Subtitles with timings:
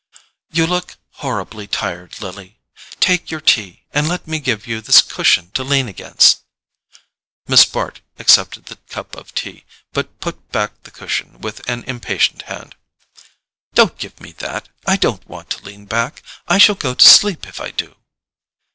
[0.49, 2.59] "You look horribly tired, Lily;
[2.99, 6.41] take your tea, and let me give you this cushion to lean against."
[7.47, 12.41] Miss Bart accepted the cup of tea, but put back the cushion with an impatient
[12.49, 12.75] hand.
[13.75, 14.69] "Don't give me that!
[14.87, 17.95] I don't want to lean back—I shall go to sleep if I do."